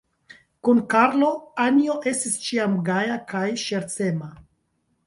Kun 0.67 0.79
Karlo, 0.93 1.29
Anjo 1.67 1.99
estis 2.13 2.41
ĉiam 2.47 2.75
gaja 2.89 3.23
kaj 3.35 3.47
ŝercema. 3.69 4.35